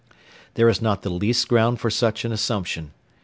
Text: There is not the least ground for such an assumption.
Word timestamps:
There 0.55 0.67
is 0.67 0.81
not 0.81 1.03
the 1.03 1.11
least 1.11 1.47
ground 1.47 1.79
for 1.79 1.91
such 1.91 2.25
an 2.25 2.31
assumption. 2.31 2.89